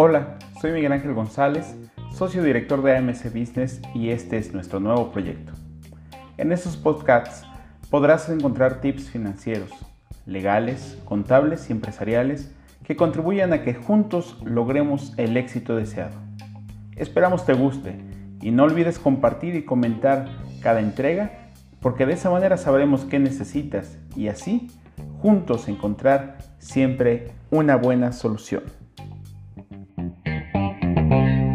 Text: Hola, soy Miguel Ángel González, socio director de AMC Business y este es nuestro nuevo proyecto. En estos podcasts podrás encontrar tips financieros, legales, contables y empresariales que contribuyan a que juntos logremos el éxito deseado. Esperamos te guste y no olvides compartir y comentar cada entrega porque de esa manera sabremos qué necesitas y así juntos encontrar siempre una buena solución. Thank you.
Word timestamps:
Hola, 0.00 0.38
soy 0.60 0.70
Miguel 0.70 0.92
Ángel 0.92 1.12
González, 1.12 1.74
socio 2.14 2.44
director 2.44 2.84
de 2.84 2.96
AMC 2.96 3.36
Business 3.36 3.82
y 3.96 4.10
este 4.10 4.38
es 4.38 4.54
nuestro 4.54 4.78
nuevo 4.78 5.10
proyecto. 5.10 5.54
En 6.36 6.52
estos 6.52 6.76
podcasts 6.76 7.44
podrás 7.90 8.28
encontrar 8.28 8.80
tips 8.80 9.10
financieros, 9.10 9.72
legales, 10.24 10.96
contables 11.04 11.68
y 11.68 11.72
empresariales 11.72 12.54
que 12.84 12.94
contribuyan 12.94 13.52
a 13.52 13.62
que 13.62 13.74
juntos 13.74 14.40
logremos 14.44 15.14
el 15.16 15.36
éxito 15.36 15.74
deseado. 15.74 16.14
Esperamos 16.94 17.44
te 17.44 17.54
guste 17.54 17.96
y 18.40 18.52
no 18.52 18.62
olvides 18.62 19.00
compartir 19.00 19.56
y 19.56 19.64
comentar 19.64 20.28
cada 20.62 20.78
entrega 20.78 21.50
porque 21.80 22.06
de 22.06 22.12
esa 22.12 22.30
manera 22.30 22.56
sabremos 22.56 23.04
qué 23.04 23.18
necesitas 23.18 23.98
y 24.14 24.28
así 24.28 24.70
juntos 25.20 25.66
encontrar 25.66 26.38
siempre 26.60 27.32
una 27.50 27.74
buena 27.74 28.12
solución. 28.12 28.77
Thank 31.08 31.40
you. 31.40 31.47